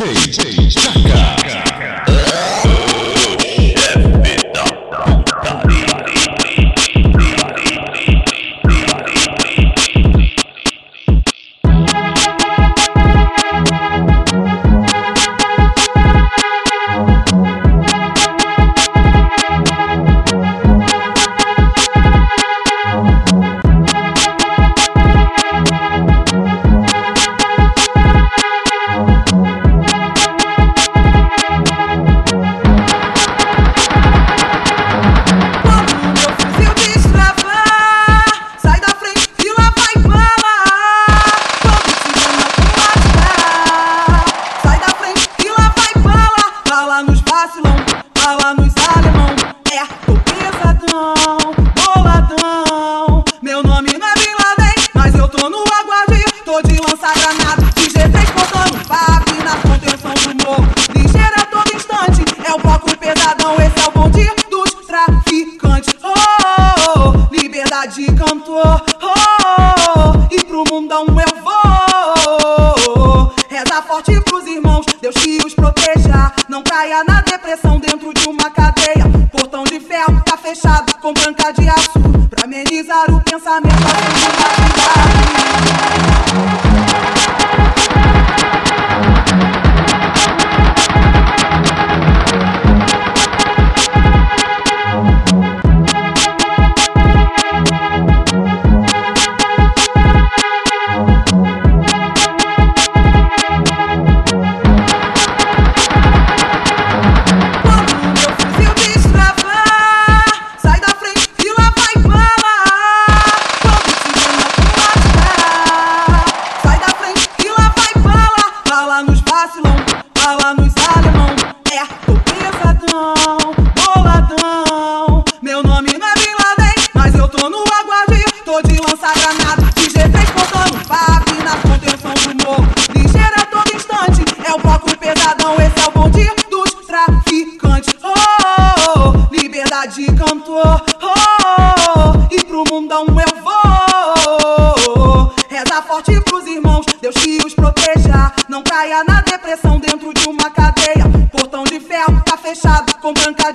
[0.00, 1.69] DJ Chaka.
[51.00, 51.38] boladão,
[51.74, 53.24] boladão.
[53.40, 56.22] Meu nome não é Bin Laden, mas eu tô no aguarde.
[56.44, 60.68] Tô de lança-granada, de G3 cortando papo na contenção do morro.
[60.94, 63.54] Ligeira todo instante, é o bloco pesadão.
[63.56, 65.94] Esse é o bom dia dos traficantes.
[66.02, 66.14] Oh, oh,
[66.86, 68.82] oh, oh liberdade cantor.
[69.00, 69.14] Oh, oh,
[69.96, 73.34] oh, oh, e pro mundão eu vou.
[73.48, 74.19] Reza forte
[80.50, 81.92] fechado com branca de aço.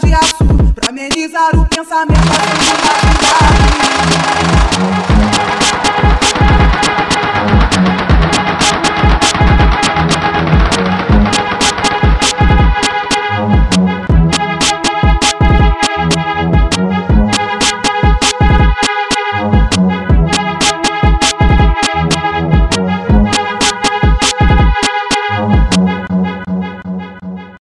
[0.01, 3.74] de açúcar, Pra amenizar o pensamento